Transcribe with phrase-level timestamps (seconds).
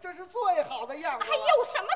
[0.00, 1.24] 这是最好的样子。
[1.24, 1.88] 还有什么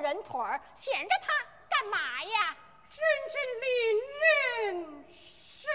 [0.00, 1.32] 人腿儿，闲着他
[1.68, 2.56] 干嘛呀？
[2.88, 3.68] 真是令
[4.20, 5.70] 人生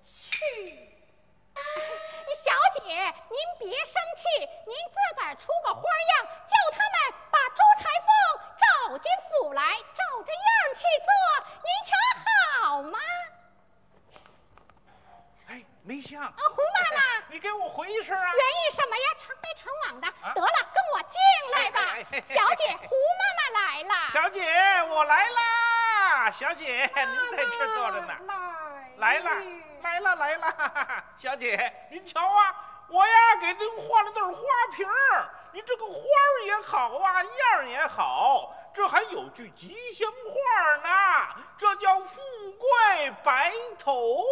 [0.00, 0.40] 气。
[2.34, 4.26] 小姐，您别生气，
[4.66, 8.08] 您自个儿出个花样，叫他们把朱裁缝
[8.56, 9.62] 找进府来，
[9.94, 11.12] 照着样去做，
[11.62, 11.94] 您瞧
[12.64, 12.98] 好吗？
[15.48, 16.22] 哎，没像。
[16.22, 18.32] 啊，胡妈妈， 你给我回一声啊！
[18.34, 19.14] 愿意什么呀？
[19.18, 20.10] 成来成往的。
[20.34, 21.20] 得了，跟我进
[21.52, 21.94] 来吧。
[22.24, 22.94] 小姐，胡
[23.72, 24.06] 来啦。
[24.10, 24.42] 小姐，
[24.90, 26.30] 我来啦！
[26.30, 28.14] 小姐，您在这坐着呢。
[28.98, 29.30] 来了。
[29.80, 32.54] 来了来了， 小姐，您瞧啊，
[32.88, 34.42] 我呀给您换了对花
[34.72, 42.20] 瓶儿，您这个花儿也好啊，样儿也好，这还有句吉祥话呢，这叫富
[42.52, 44.22] 贵白头。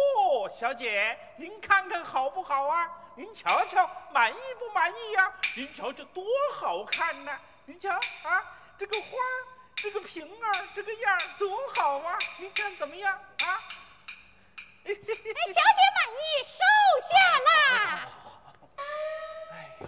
[0.49, 2.87] 小姐，您看看好不好啊？
[3.15, 5.33] 您瞧瞧，满意不满意呀？
[5.55, 6.23] 您瞧瞧多
[6.53, 7.37] 好看呐！
[7.65, 7.89] 您瞧
[8.23, 8.41] 啊，
[8.81, 9.45] 这个花儿，
[9.75, 12.17] 这个瓶儿，这个样儿多好啊！
[12.39, 13.61] 您看怎么样啊？
[14.85, 16.57] 哎，小姐满意，收
[17.07, 17.13] 下
[17.45, 18.09] 啦。
[19.51, 19.87] 哎呦，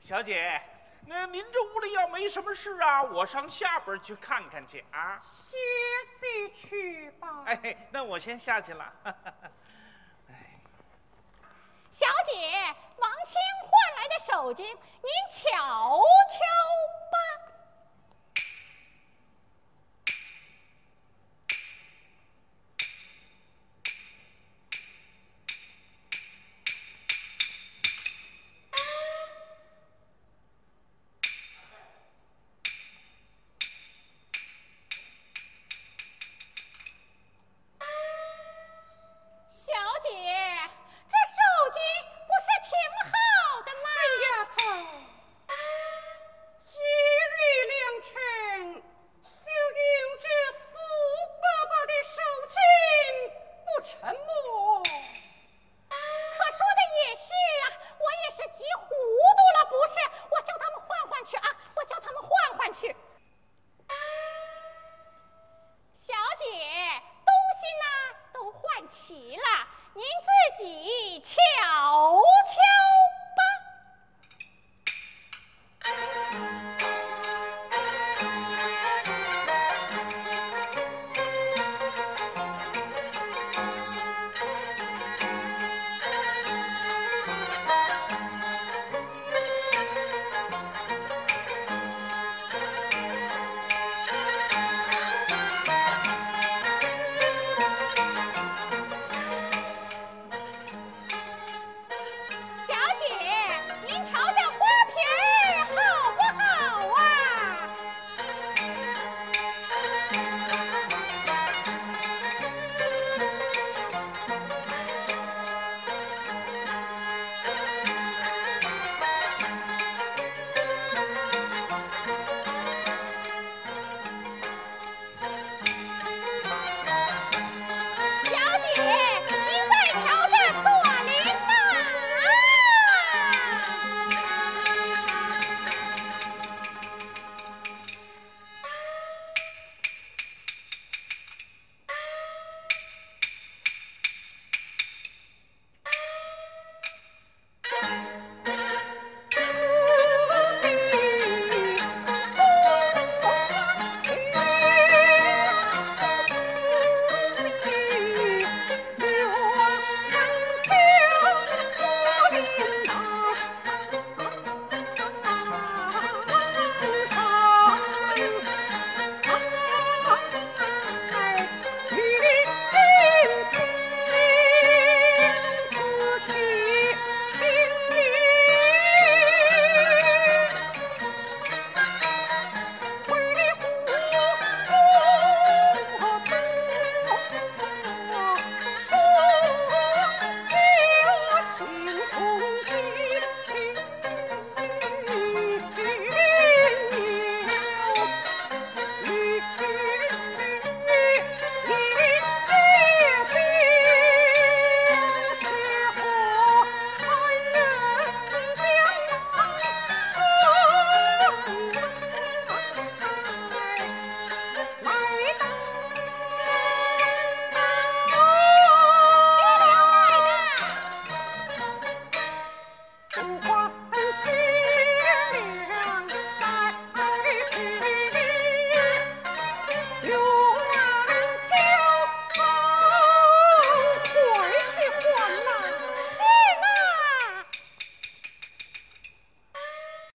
[0.00, 0.60] 小姐，
[1.06, 5.22] 那您这屋里要没什么事啊，我上下边去看看去啊。
[5.22, 5.56] 歇
[6.18, 7.44] 息去吧。
[7.46, 8.92] 哎，那我先下去了。
[11.92, 12.34] 小姐，
[12.96, 13.70] 王清换
[14.02, 16.40] 来的手巾，您瞧瞧。